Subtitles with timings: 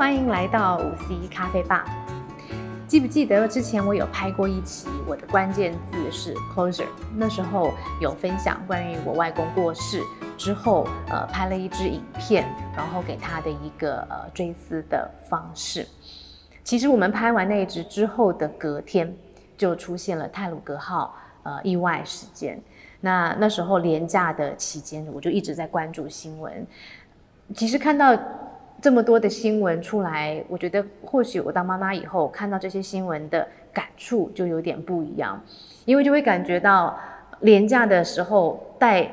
[0.00, 1.84] 欢迎来到五 C 咖啡吧。
[2.88, 6.86] 记不记得之前我有拍过一期，我的关键字是 closure。
[7.14, 10.02] 那时候有分享关于我外公过世
[10.38, 15.86] 之后，呃，拍了一支影片，然后给他的一个呃追思的方式。
[16.64, 19.14] 其实我们拍完那一支之后的隔天，
[19.58, 22.58] 就出现了泰鲁格号呃意外事件。
[23.02, 26.66] 那那时候廉假的期间，我就一直在关注新闻。
[27.54, 28.16] 其实看到
[28.80, 35.42] 这么多的新闻出来，我觉得或许我当妈妈以后看到这些新闻的感触就有点不一样，
[35.84, 36.98] 因为就会感觉到
[37.40, 39.10] 廉价的时候带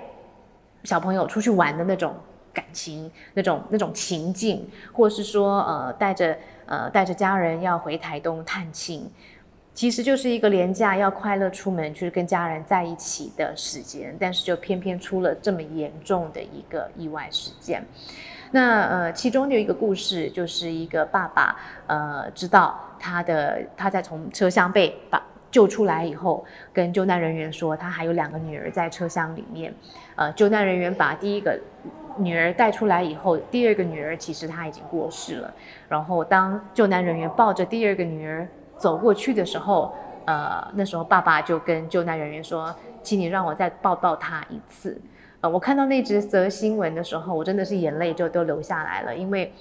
[0.84, 2.16] 小朋友出去玩的那种
[2.54, 9.10] 感情、那种 那种情境，或是说呃带着呃带着家人要回台东探亲。
[9.74, 17.86] 其实就是一个廉价要快乐出门去跟家人在一起的时间，但是就偏偏出了这么严重的一个意外事件。
[18.52, 21.56] 那呃，其中有一个故事，就是一个爸爸
[21.88, 29.74] 呃，知道他的他在从车厢被把救出来以后，跟救难人员说他还有两个女儿在车厢里面。
[30.16, 31.60] 呃，救难人员把第一个
[32.18, 35.54] 女儿带出来以后，第二个女儿其实她已经过世了。
[35.88, 38.48] 然后当救难人员抱着第二个女儿。
[38.80, 39.92] 走过去的时候，
[40.26, 45.02] 呃，那时候爸爸就跟救难人员说：“请你让我再抱抱她一次。”
[45.50, 49.54] 我看到那则新闻的时候，我真的是眼泪就都流下来了，因为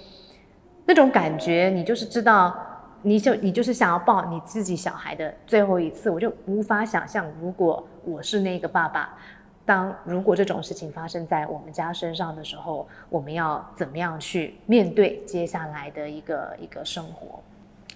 [0.87, 2.57] 那种感觉，你就是知道，
[3.03, 9.19] 你就你就是想要抱你自己小孩的最后一次，我就无法想象，如果我是那个爸爸，
[9.65, 17.41] 当如果这种事情发生在我们家身上的时候，我们要怎么样去面对接下来的一个一个生活？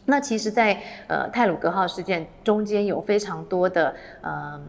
[0.06, 4.60] 那其实，在呃泰鲁格号事件中间有非常多的呃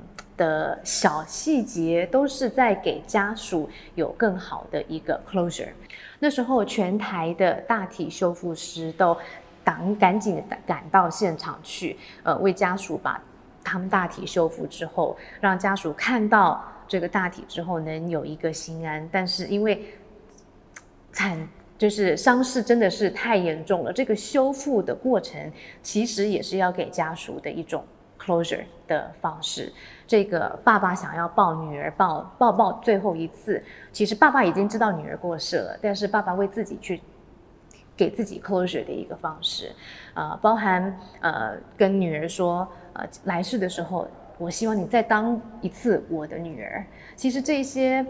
[0.42, 5.70] 的小细节，都是在给家属有更好的一个 closure。
[6.18, 9.16] 那时候，全台的大体修复师都
[9.64, 13.22] 赶赶紧赶到现场去，呃，为家属把
[13.64, 19.08] 他们大体修复之后，让家属看到这个大体之后能有一个心安。
[19.12, 19.86] 但是因为
[21.12, 21.48] 惨。
[21.82, 25.52] 就是伤势真的是太严重了，这个修复的过程
[25.82, 27.84] 其实也是要给家属的一种
[28.22, 29.72] closure 的方式。
[30.06, 37.02] 这个爸爸想要抱女儿抱抱抱最后一次，其实爸爸已经知道女儿过世了，但是爸爸为自己去
[37.96, 39.72] 给自己 closure 的一个方式，
[40.14, 44.08] 呃，包含呃跟女儿说，呃来世的时候，
[44.38, 46.86] 我希望你再当一次我的女儿。
[47.16, 48.06] 其实这些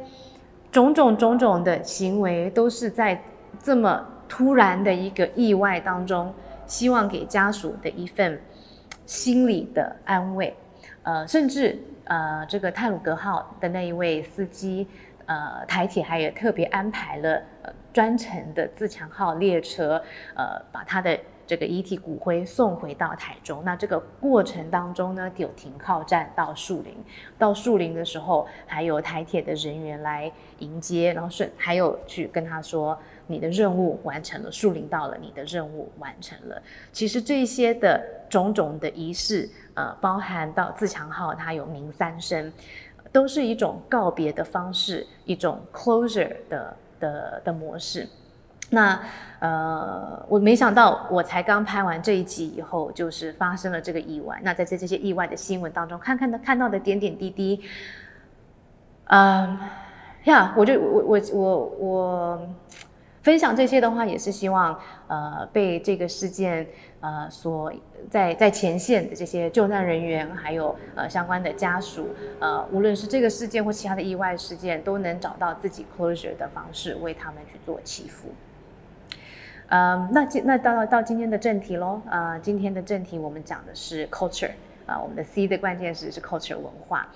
[0.71, 3.21] 种种种种的行为都是在。
[3.61, 6.33] 这么突然的一个意外当中，
[6.65, 8.41] 希望给家属的一份
[9.11, 10.55] 心理的安慰，
[11.03, 14.87] 呃，甚至呃，这个泰鲁格号的那一位司机，
[15.25, 20.01] 呃，台铁还有特别安排了呃专程的自强号列车，
[20.33, 21.19] 呃，把他的。
[21.47, 26.95] 这个遗体骨灰送回到台中，那这个过程当中呢，有停靠站到树林，
[27.37, 32.97] 到树林的时候，还有台铁的人员来迎接，然后顺还有去跟他说，
[33.27, 36.61] 你的任务完成了，树林到了，你的任务完成了。
[36.91, 42.51] 其实这些的种种的仪式，呃，包含到自强号，它有鸣三声，
[43.11, 48.07] 都是一种告别的方式，一种 closure 的的的模式。
[48.73, 48.97] 那
[49.39, 54.39] 呃，我没想到，我才刚拍完这一集以后，就是发生了这个意外。
[54.43, 57.61] 那在这这些意外的新闻当中，看看的看到的点点滴滴，
[59.07, 59.59] 嗯，
[60.23, 62.49] 呀，我就我我我我
[63.21, 66.67] 分享这些的话，也是希望呃被这个事件
[67.01, 67.71] 呃所
[68.09, 72.09] 在在前线的这些救难人员，还有呃相关的家属，
[72.39, 78.29] 呃，无论是这个事件或其他的意外事件，都能找到自己 closure 的方式，为他们去做祈福。
[79.67, 82.01] 嗯，那今那到到今天的正题喽。
[82.09, 84.51] 呃，今天的正题我们讲的是 culture，
[84.87, 87.07] 啊，我们的 C 的关键词是 culture 文化。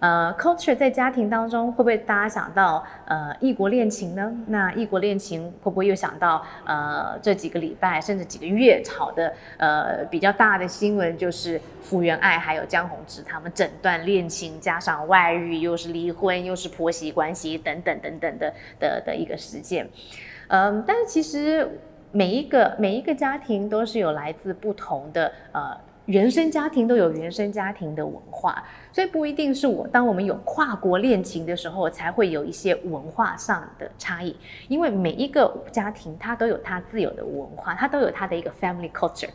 [0.00, 4.32] 呃，culture 在家庭当中会不会大家想到呃异国恋情呢？
[4.46, 19.88] 那异国恋情会不会又想到呃这几个礼拜甚至几个月炒的呃比较大的新闻，就是福原爱还有江宏志他们整段恋情加上外遇，又是离婚，又是婆媳关系等等等等的的的一个事件。
[20.48, 21.68] 嗯，但是其实。
[22.12, 25.76] 每一个每一个家庭都是有来自不同的呃
[26.10, 28.60] 原生家庭，都有原生家庭的文化，
[28.90, 34.36] 所以不一定是我当我们有跨国恋情的时候，才会有一些文化上的差异。
[34.66, 39.30] 因为每一个家庭它都有它自有的文化，它都有它的一个 family culture。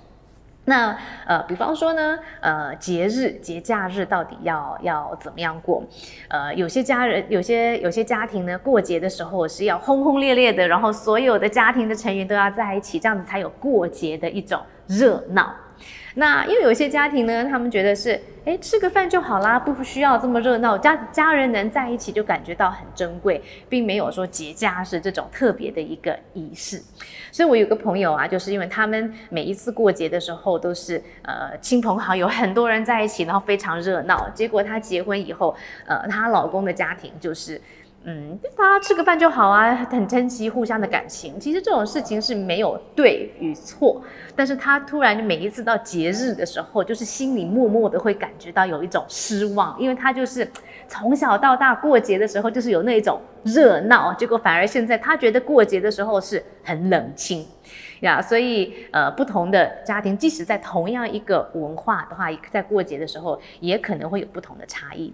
[0.65, 5.81] 那呃，比方说呢，呃，节日、节假日到底要要怎么样过？
[6.27, 15.55] 呃，有些家人、有些有些家庭呢，过节的时候是要轰轰烈烈的，然后所有的家庭的成员都要在一起，这样子才有过节的一种热闹。
[16.15, 26.81] 那因为有些家庭呢，他们觉得是，哎，吃个饭就好啦，不需要这么热闹，家家人能在一起就感觉到很珍贵，并没有说节假是这种特别的一个仪式。
[27.33, 34.29] 所以我有个朋友啊，就是因为他们每一次过节的时候都是呃亲朋好友很多人在一起，然后非常热闹。
[34.33, 35.53] 结果她结婚以后，
[35.85, 37.61] 呃，她老公的家庭就是。
[38.07, 41.39] 嗯，大家吃个饭就好啊，很珍惜互相的感情。
[41.39, 43.99] 其实这种事情是没有对与错，
[44.35, 50.47] 但是他突然就每一次到节日的时候，就是心里默默的会感觉到有一种失望，因为他就是
[50.87, 57.43] 从小到大过节的时候就是有那种热闹，结果反而现在他觉得过节的时候是很冷清
[58.01, 58.21] 呀。
[58.21, 65.11] 所以呃，不同的家庭，即使在同样一个文化的话，在过节的时候也可能会有不同的差异。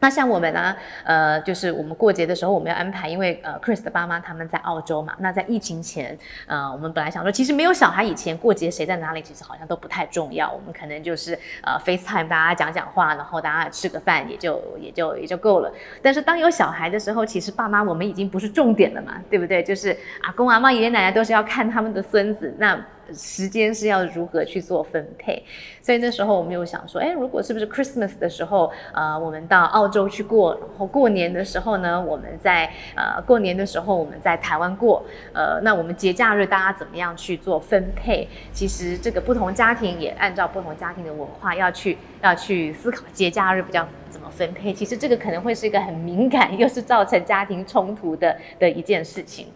[0.00, 5.14] 那像我们呢，呃，就是我们过节的时候，我们要安排，因为呃，Chris 的爸妈他们在澳洲嘛。
[5.18, 6.16] 那在疫情前，
[6.46, 10.50] 呃，我们本来想说，其实没有小孩以前过节谁在哪里，其实好像都不太重要。
[10.50, 15.72] 我们可能就是呃，FaceTime 大家讲讲话，然后大家吃个饭，也就也就也就够了。
[16.00, 19.62] 但是当有小孩的时候，其实爸妈我们已经不是重点了嘛，对不对？
[19.64, 22.54] 就是阿公阿妈、爷爷奶奶都是要看他们的孙子。
[22.58, 22.78] 那
[23.14, 25.42] 时间是要如何去做分配？
[25.82, 38.28] 所以那时候我们又想说，哎，如果是不是 Christmas 的时候，呃，我们到澳洲去过，然后过年的时候呢，我们在呃过年的时候我们在台湾过，呃，那我们节假日大家怎么样去做分配？
[38.52, 44.72] 其实这个不同家庭也按照不同家庭的文化要去要去思考节假日比较怎么分配。
[44.72, 49.46] 其实这个可能会是一个很敏感，又是造成家庭冲突的的一件事情。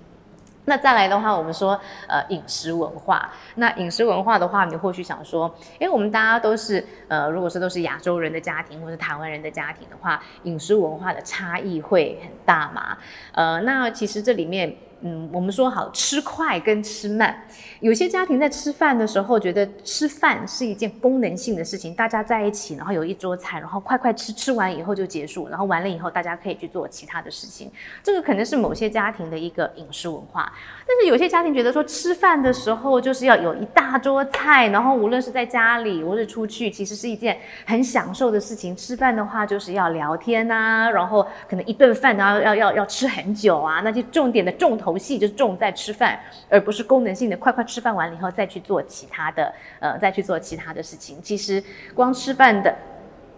[0.64, 3.30] 那再来的话，我们说，呃，饮食文化。
[3.56, 12.96] 那饮食文化的话，你或许想说，因为我们大家都是，呃，如果是都是亚洲人的家庭，或是台湾人的家庭的话，饮食文化的差异会很大嘛？
[13.32, 14.76] 呃，那其实这里面。
[15.04, 17.36] 嗯，我们说好吃快跟吃慢，
[17.80, 27.68] 有些家庭在吃饭的时候觉得吃饭是一件功能性的事情，大家在一起，然后有一桌菜，然后快快吃，吃完以后就结束，然后完了以后大家可以去做其他的事情，
[28.00, 30.52] 这个可能是某些家庭的一个饮食文化。
[30.86, 38.76] 但是有些家庭觉得说吃饭的时候就是要有一大桌菜，然后无论是在家里或是出去，其实是一件很享受的事情。
[38.76, 44.91] 吃饭的话就是要聊天呐，然后可能一顿饭呢要要要吃很久啊，那就重点的重头。
[44.92, 49.50] 游戏就是重在吃饭，而不是功能性的快快吃饭完了以后再去做其他的，
[49.80, 51.20] 呃，再去做其他的事情。
[51.22, 51.62] 其实
[51.94, 52.74] 光吃饭的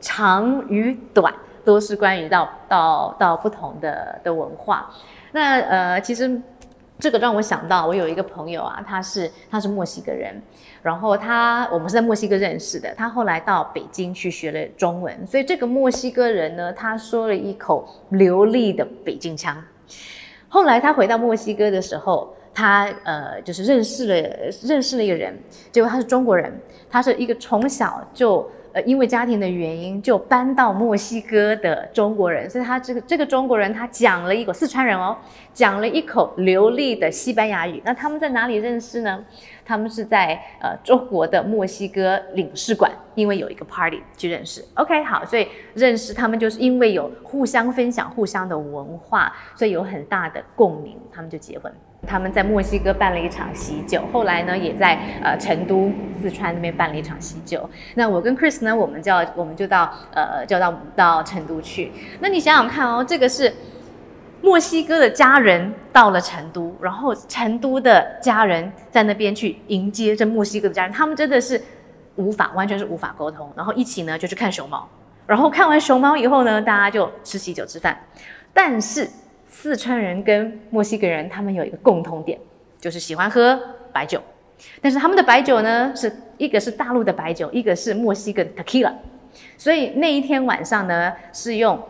[0.00, 1.32] 长与短
[1.64, 4.90] 都是关于到到到不同的的文化。
[5.30, 6.40] 那呃，其实
[6.98, 10.42] 这个让我想到，我有一个朋友啊，他是他是墨西哥人，
[10.82, 19.62] 然后他我们是在墨西哥认识的，他后来到北京去学了中文，所以这个墨西哥人呢，他说了一口流利的北京腔。
[20.54, 24.14] 后来他回到墨西哥的时候，他呃就是认识了
[24.62, 25.36] 认识了一个人，
[25.72, 26.56] 结果他是中国人，
[26.88, 35.16] 他是一个从小就呃因为家庭的原因就搬到墨西哥的中国人，所以他这个这个中国人他讲了一口四川人哦，
[35.52, 37.80] 讲了一口流利的西班牙语。
[37.84, 39.24] 那他们在哪里认识呢？
[39.64, 44.62] 他们是在呃中国的墨西哥领事馆，因为有一个 party 去认识。
[44.74, 51.72] OK，好，所以认识他们就是因为有互相分享、互相的文化，所以有很大的共鸣，他们就结婚。
[52.06, 57.68] 他们在墨西哥办了一场喜酒，后来呢也在呃成都、四川那边办了一场喜酒。
[57.94, 61.92] 那我跟 Chris 呢，我们就要我们就到呃就到到成都去。
[62.20, 63.52] 那你想想看哦，这个是。
[64.42, 71.58] 墨西哥的家人到了成都，然后成都的家人在那边去迎接这墨西哥的家人，他们真的是
[72.16, 73.50] 无法，完全是无法沟通。
[73.56, 74.86] 然后一起呢就去看熊猫，
[75.26, 77.98] 然后看完熊猫以后呢，大家就吃喜酒吃饭。
[78.52, 79.08] 但是
[79.56, 82.36] 四川人跟墨西哥人他们有一个共同点，
[82.80, 83.58] 就是喜欢喝
[83.92, 84.20] 白酒。
[84.82, 88.92] 但是他们的白酒呢，是一个是大陆的白酒，一个是墨西哥的 tequila。
[89.56, 91.80] 所以那一天晚上呢，是用。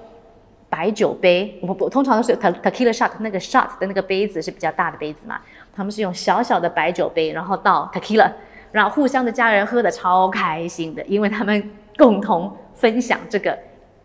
[0.71, 5.41] 白酒杯，我不通常都是 tequila shot，那个 shot 的那个杯子是比较大的杯子嘛，
[5.73, 8.29] 他们是用小小的白酒杯，然后倒 tequila，
[8.73, 13.57] 然后互相的家人喝的超开心的，因为他们共同分享这个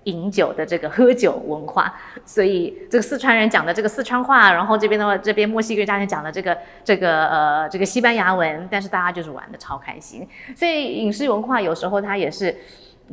[0.09, 1.93] 饮酒的这个喝酒文化，
[2.25, 12.55] 所以这个四川人讲的这个四川话，然后这边的话，这边墨西哥家庭讲的这个这个呃这个西班牙文，但是大家就是玩的超开心，所以饮食文化有时候它也是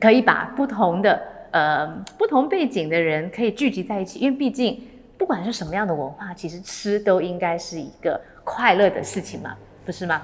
[0.00, 1.20] 可以把不同的。
[1.52, 1.86] 呃，
[2.18, 4.78] 不同背景的人可以聚集在一起，因为毕竟
[5.16, 10.20] 不管是什么样的文化，其实吃都应该是一个快乐的事情嘛，不是吗？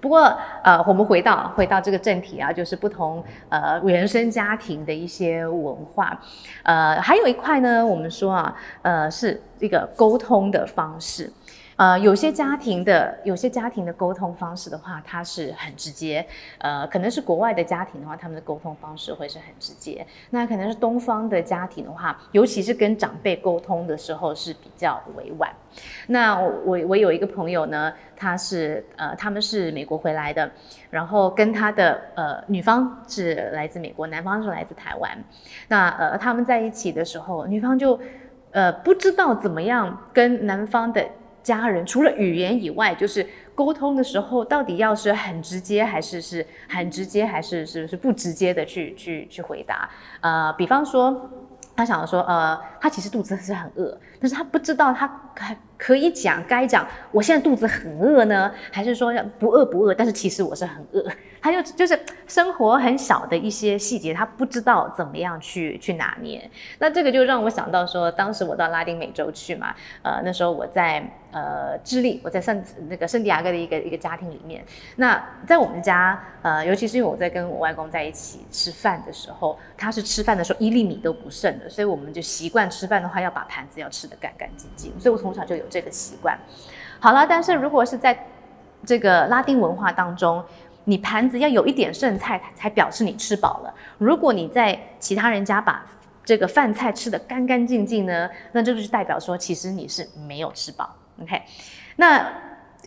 [0.00, 0.20] 不过，
[0.62, 6.18] 呃，我们回到回到这个正题啊，就是不同呃原生家庭的一些文化，
[6.62, 11.32] 呃，还有一块呢，我们说啊，呃，是一个沟通的方式。
[11.76, 16.26] 呃，有些家庭的有些家庭的沟通方式的话，它是很直接。
[16.56, 20.06] 呃，可能是国外的家庭的话，他们的沟通方式会是很直接。
[20.30, 25.52] 那可能是东方的家庭的话，尤其是跟长辈沟通的时候是比较委婉。
[26.06, 30.50] 那我我有一个朋友呢，他是呃他们是美国回来的，
[30.88, 35.10] 然后跟他的呃女方是来自美国，男方是来自台湾。
[35.68, 38.00] 那呃他们在一起的时候，女方就
[38.52, 41.06] 呃不知道怎么样跟男方的。
[41.46, 43.24] 家人除了语言以外，就是
[43.54, 49.88] 沟通的时候，到底要是很直接，还是是很直接，还是是是不直接的去去去回答？
[50.20, 51.30] 呃，比方说，
[51.76, 55.44] 他想说，呃，他其实肚子是很饿，但是他不知道他可
[55.78, 59.94] 可以讲该讲，我现在肚子很饿呢，还是说不饿不饿？
[59.94, 61.06] 但是其实我是很饿。
[61.46, 66.50] 他就就是生活很小的一些细节，他不知道怎么样去去拿捏。
[66.80, 69.72] 那这个就让我想到说，当时我到拉丁美洲去嘛，
[70.02, 74.64] 呃，那时候我在呃智利，我在圣那个圣地亚哥的一个一个家庭里面。
[74.96, 84.98] 那在我们家，呃，尤其是因为我在跟我外公在一起吃饭的时候，他是吃饭的时候一粒米都不剩的，所以我们就习惯吃饭的话要把盘子要吃得干干净净。
[84.98, 86.38] 所以我从小就有这个习惯。
[86.98, 88.18] 好了，但是如果是在
[88.86, 90.42] 这个拉丁文化当中，
[90.84, 93.74] 你盘子要有一点剩菜，才表示你吃饱了。
[93.98, 95.84] 如果你在其他人家把
[96.24, 100.96] 这个饭菜吃得干干净净呢，那这就是代表说，其实你是没有吃饱。
[101.22, 101.42] OK，
[101.96, 102.30] 那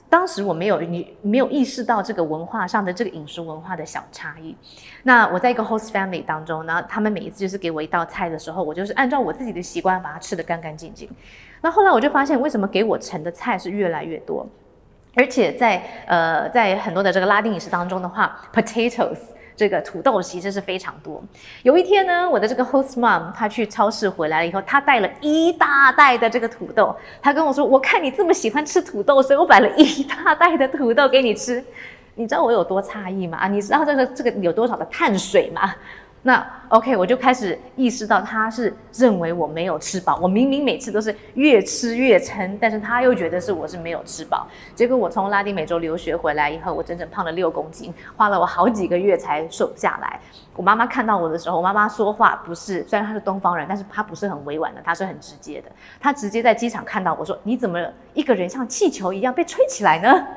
[0.10, 4.56] 当时我没有你没有意识到这个文化上的这个饮食文化的小差异。
[5.04, 11.10] 那我在一个 host family 当中，然后他们每一次就是给我一道菜的时候，我就是按照我自己的习惯把它吃得干干净净。
[11.62, 14.48] 那后来我就发现，为什么给我盛的菜是越来越多？
[15.16, 19.18] 而且在呃，在很多的这个拉丁饮食当中的话，potatoes
[19.60, 21.22] 这个土豆其实是非常多。
[21.64, 26.96] 有一天呢，我的这个 host mom 她去超市回来了以后，她带了一大袋的这个土豆。
[27.22, 31.62] 她跟我说：“我看你这么喜欢吃土豆，所以我买了一大袋的土豆给你吃。”
[32.16, 33.38] 你知道我有多诧异吗？
[33.38, 35.76] 啊，你知道这个这个有多少的碳水吗？
[36.22, 40.20] 那 OK，我就开始意识到他是认为我没有吃饱。
[40.22, 44.46] 我明明每次都是越吃越撑，但是他又觉得是我是没有吃饱。
[44.76, 50.20] 结果我从拉丁美洲留学回来以后，我整整胖了六公斤，花了我好几个月才瘦下来。
[50.56, 55.72] 我妈妈看到我的时候，我妈妈说话不是，虽然她是东方人，但是她不是很委婉的，她是很直接的。
[56.02, 57.80] 她直接在机场看到我说：“你怎么
[58.14, 60.28] 一个人像气球一样被吹起来呢？”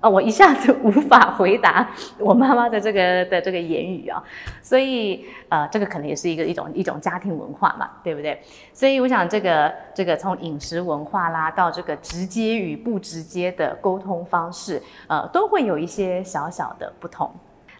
[0.00, 1.86] 啊，我一下子无法回答
[2.18, 4.22] 我妈妈的这个的这个言语啊，
[4.62, 8.40] 所以呃，这个可能也是一个一种一种家庭文化嘛，对不对？
[8.72, 17.30] 所以我想这个这个从饮食文化啦，到这个直接与不直接的沟通方式，呃，都会有一些小小的不同。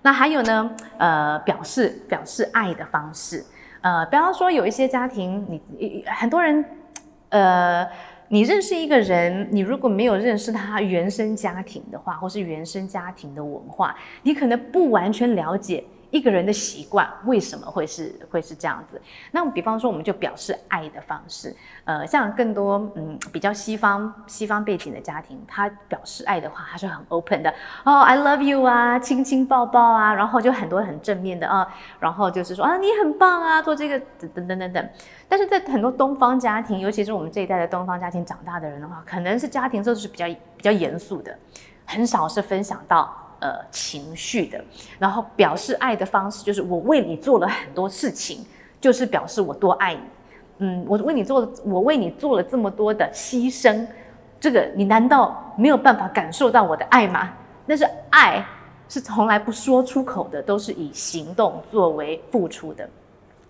[0.03, 3.43] 那还有呢，呃，表示表示爱的方式，
[3.81, 6.63] 呃，比方说有一些家庭，你很多人，
[7.31, 7.87] 呃。
[8.33, 15.83] 你认识一个人，你如果没有认识他原生家庭的话，或是原生家庭的文化，你可能不完全了解。
[16.11, 19.01] 一个人的习惯为什么会是会是这样子？
[19.31, 31.67] 那比方说，我们就表示爱的方式，呃，像更多嗯比较西方西方背景的家庭，他表示爱的话，他是很 open 的哦，I love you 啊，亲亲抱抱啊，然后就很多很正面的啊，
[31.99, 34.89] 然后就是说啊，你很棒啊，做这个等等等等等。
[35.29, 41.39] 但是在很多东方家庭，尤其是我们这一代的东方家庭长大的人的话，可能是家庭都是比较比较严肃的，
[41.87, 43.20] 很少是分享到。
[43.41, 44.63] 呃，情绪的，
[44.99, 48.45] 然后表示爱的方式就是我为你做了很多事情，
[48.79, 50.01] 就是表示我多爱你。
[50.59, 53.87] 嗯，我为你做，我为你做了这么多的牺牲，
[54.39, 57.33] 这个你难道没有办法感受到我的爱吗？
[57.67, 58.45] 但是爱
[58.91, 62.87] 是从来不说出口的，都是以行动作为付出的。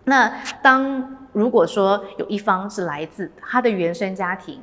[0.04, 0.32] 那
[0.62, 4.62] 当如果说有一方是来自他的原生家庭，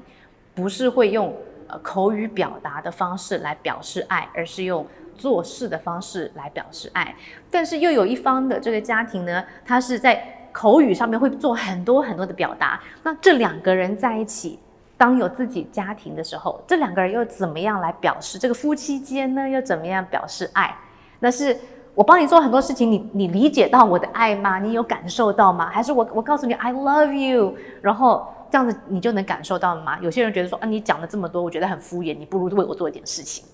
[0.55, 1.35] 不是会用
[1.67, 4.87] 呃口语表达的方式来表示爱，而是用。
[5.17, 7.15] 做事的方式来表示爱，
[7.49, 12.79] 但是又有一方的这个家庭呢，他是在口语上面会做很多很多的表达。
[13.03, 14.57] 那这两个人在一起，
[14.97, 18.39] 当有自己家庭的时候，这两个人又怎么样来表示？
[18.39, 20.75] 这个夫妻间呢，又怎么样表示爱？
[21.19, 21.55] 那是
[21.93, 24.59] 我帮你做很多事情，你你理解到我的爱吗？
[24.59, 25.69] 你有感受到吗？
[25.69, 29.99] 还是我我告诉你 I love you，然后这样子你就能感受到了吗？
[30.01, 33.45] 有些人觉得说啊，你讲了这么多，我觉得很敷衍，你不如为我做一点事情。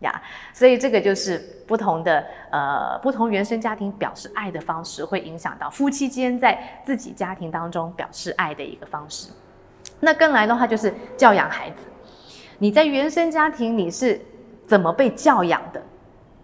[0.00, 9.30] 呀，所以这个就是不同的呃，不同原生家庭表示爱的方式，会影响到夫妻间在自己家庭当中表示爱的一个方式。
[10.00, 11.76] 那跟来的话就是教养孩子，
[12.58, 14.20] 你在原生家庭你是
[14.66, 15.82] 怎么被教养的，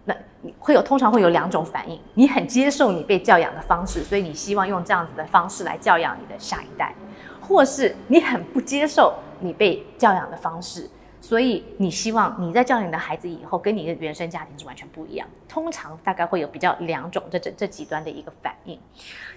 [0.05, 6.93] 那你会有通常会有两种反应：你很接受你被教养的方式，所以你希望用这样子的方式来教养你的下一代；
[7.41, 10.87] 或是你很不接受你被教养的方式。
[11.19, 15.27] 所以你希望你在教你的孩子以后，跟你的原生家庭是完全不一样。
[15.47, 18.79] 通常大概会有比较两种这这这极端的一个反应，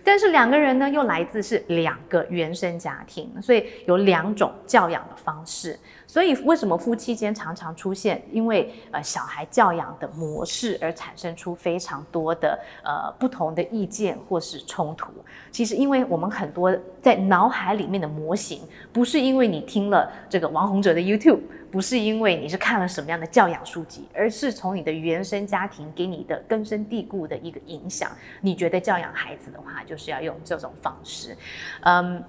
[0.04, 5.78] 但是两个人呢又来自是两个原生家庭，所以有两种教养的方式。
[6.10, 15.06] 所以为什么夫妻间常常出现因为呃小孩教养的模式而产生出非常多的呃不同的意见或是冲突？
[15.52, 18.60] 其实因为我们很多在脑海里面的模型，
[18.92, 28.10] 不是因为你听了这个王洪哲的 YouTube，不是因为你是看了什么样的教养书籍，而是从你的原生家庭给你的根深蒂固的一个影响。
[28.40, 31.36] 你觉得教养孩子的话，就是要用这种方式，
[31.82, 32.20] 嗯。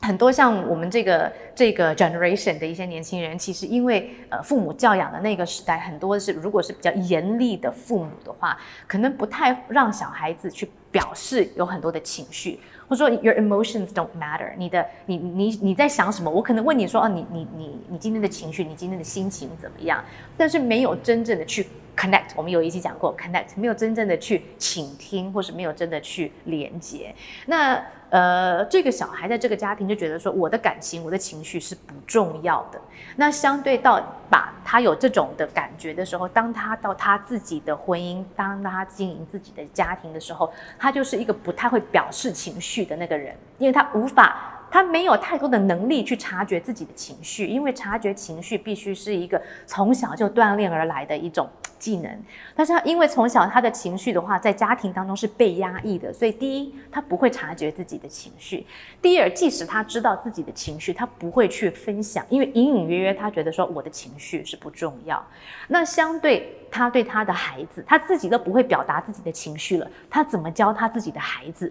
[0.00, 16.30] 很多像我们这个这个 generation 的一些年轻人，其实因为呃父母教养的那个时代，很多是如果是比较严厉的父母的话，可能不太让小孩子去表示有很多的情绪，或者说 your emotions don't matter，你的你你你在想什么？
[16.30, 20.02] 我可能问你说，哦，你你你你今天的情绪，你今天的心情怎么样？
[20.36, 21.66] 但是没有真正的去
[21.96, 27.14] connect，我们有一期讲过 connect，没有真正的去倾听，或是没有真的去连接，
[27.46, 27.82] 那。
[28.08, 32.80] 呃，这个小孩在这个家庭就觉得说，我的感情、我的情绪是不重要的。
[33.16, 34.00] 那相对到
[34.30, 51.48] 把他有这种的感觉的时候，当他到他自己的婚姻，当他经营自己的家庭的时候，他就是一个不太会表示情绪的那个人，因为他无法，他没有太多的能力去察觉自己的情绪，因为察觉情绪必须是一个从小就锻炼而来的一种。
[51.78, 52.10] 技能，
[52.54, 58.64] 但是他因为从小他的情绪的话，在家庭当中是被压抑的，所以第一，他不会察觉自己的情绪；
[59.02, 65.22] 第二，即使他知道自己的情绪，他不会去分享，因为隐隐约约他觉得说我的情绪是不重要。
[65.68, 71.70] 那相对他对他的孩子，他自己都不会表达自己的情绪了，他怎么教他自己的孩子？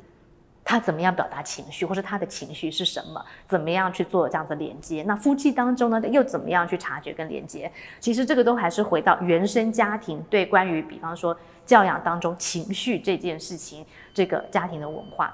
[0.65, 3.23] 他怎么样表达情绪，或者他的情绪是什么？
[3.47, 5.03] 怎么样去做这样子连接？
[5.03, 7.71] 那夫妻当中呢，又怎么样去察觉跟连接？
[7.99, 15.33] 其实这个都还是回到原生家庭对关于，比方说教养当中情绪这件事情，这个家庭的文化。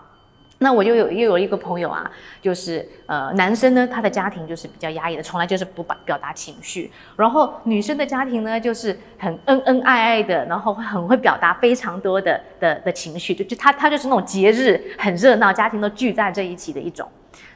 [0.63, 6.91] 那我就有又有一个朋友啊，就是呃男生呢，他的家庭就是比较压抑的，从来就是不表表达情绪。
[7.17, 17.10] 然后女生的家庭呢，就是很恩恩爱爱的，然后很会表达非常多的的的情绪，就就他他就是那种节日很热闹，家庭都聚在这一起的一种。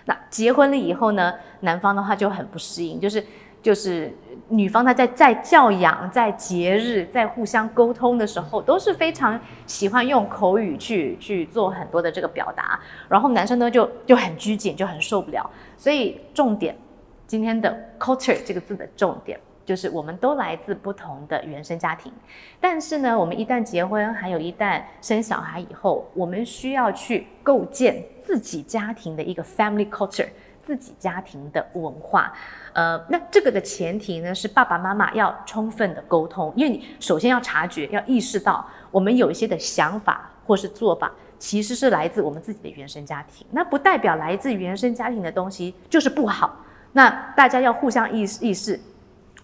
[0.05, 3.23] 那结婚了以后呢，男方的话就很不适应，就是
[3.65, 4.13] 就是。
[4.47, 15.49] 女方她在在教养、在节日、在互相沟通的时候，都是非常喜欢用口语去去做很多的这个表达，然后男生呢就就很拘谨，就很受不了。
[15.75, 16.78] 所以重点，
[17.25, 22.13] 今天的 culture 这个字的重点，就是我们都来自不同的原生家庭，
[22.60, 30.28] 但是呢，我们一旦结婚，还有一旦生小孩以后，我们需要去构建自己家庭的一个 family culture。
[30.65, 32.34] 自己家庭的文化，
[32.73, 46.58] 呃，那这个的前提呢是爸爸妈妈要充分的沟通，因为你首先要察觉，要意识到我们有一些的想法或是做法，其实是来自我们自己的原生家庭，那不代表来自原生家庭的东西就是不好。
[46.93, 48.80] 那大家要互相意识意识，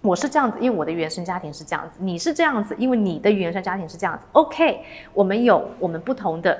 [0.01, 4.25] 我是这样子，因为我的原生家庭是这样子，你是这样子，因为你的原生家庭是这样子。
[4.31, 6.59] OK，我们有我们不同的。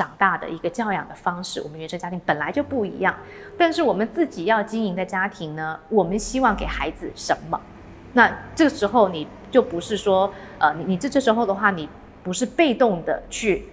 [0.00, 3.14] 长大的一个教养的方式，我们原生家庭本来就不一样，
[3.58, 7.60] 但是我们自己要经营的家庭呢，我们希望给孩子什么？
[8.14, 11.86] 那这个时候你就不是说，呃，你你这这时候的话，你
[12.22, 13.66] 不是被动的去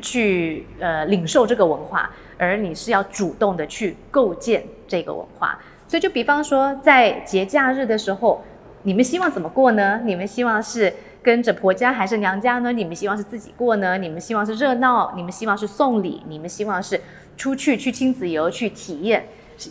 [0.00, 5.58] 去呃领受这个文化，而你是要主动的去构建这个文化。
[5.86, 8.42] 所以就比方说，在节假日的时候，
[8.84, 10.00] 你们希望怎么过呢？
[10.06, 10.94] 你们希望是？
[11.28, 12.72] 跟着婆家还是娘家呢？
[12.72, 13.98] 你们希望是自己过呢？
[13.98, 15.12] 你们希望是热闹？
[15.14, 16.22] 你们希望是送礼？
[16.26, 16.98] 你们希望是
[17.36, 19.26] 出去去亲子游去体验？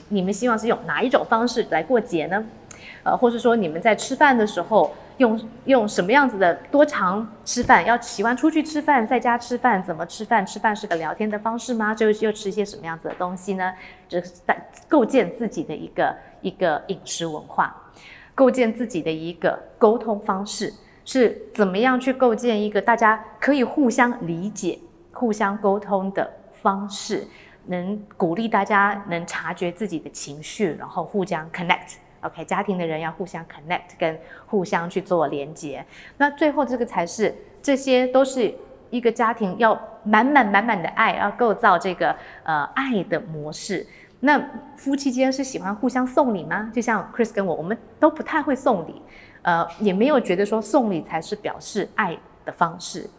[0.10, 2.46] 你们希望是用哪一种方式来过节呢？
[3.02, 7.84] 呃，或是说你们在吃饭的时候用用什么样子的多长吃饭？
[7.84, 9.84] 要喜欢出去吃饭，在家吃饭？
[9.84, 10.46] 怎么吃饭？
[10.46, 11.96] 吃饭是个聊天的方式吗？
[11.96, 13.74] 就又吃一些什么样子的东西呢？
[14.08, 14.56] 这是在
[14.88, 17.76] 构建自己的一个一个饮食文化，
[18.36, 20.72] 构建自己的一个沟通方式。
[21.08, 24.78] 是怎么样去构建一个大家可以互相理解、
[25.14, 26.30] 互相沟通的
[26.62, 27.26] 方式，
[27.68, 31.96] 能鼓励大家能察觉自己的情绪，然后互相 connect。
[32.20, 35.86] OK，家庭的人要互相 connect，跟互相去做连接。
[36.18, 38.54] 那最后这个才是，这些都是
[38.90, 43.88] 一个家庭要满满满满的爱，要构造这个呃爱的模式。
[44.20, 44.44] 那
[44.76, 46.70] 夫妻间是喜欢互相送礼吗？
[46.74, 49.02] 就像 Chris 跟我，我们都不太会送礼。
[49.42, 53.10] 呃，也没有觉得说送礼才是表示爱的方式。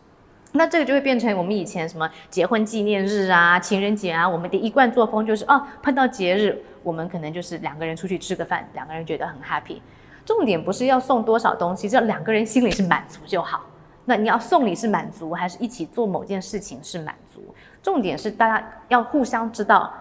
[0.53, 9.81] 那这个就会变成我们以前什么结婚纪念日啊、情人节啊，我们的一贯作风就是哦，碰到节日，我们可能就是两个人出去吃个饭，两个人觉得很 happy。
[10.25, 13.65] 重点不是要送多少东西，只要两个人心里是满足就好。
[14.07, 17.55] 那你要送礼是满足，还是一起做某件事情是满足？
[17.83, 19.93] 重点是大家要互相知道，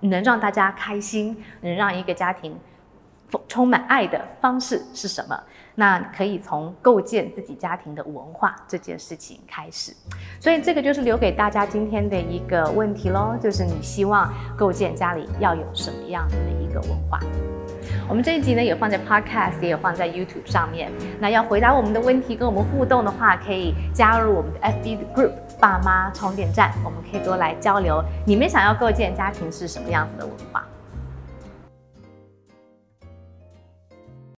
[0.00, 2.58] 能让大家开心，能让一个家庭
[3.48, 5.38] 充满爱的方式是什么？
[5.74, 9.94] 那可以从构建自己家庭的文化这件事情开始。
[10.38, 17.18] 所以这个就是留给大家今天的一个问题喽，就是你希望构建家里要有什么样子的一个文化？
[18.08, 20.92] 我们这一集呢，有放在 Podcast，也有放在 YouTube 上面。
[21.18, 28.04] 那要回答我们的问题，跟我们互动的话，可以加入我们的 FB Group 爸妈充电站，我们可以多来交流。
[28.26, 30.66] 你们想要构建家庭是什么样子的文化？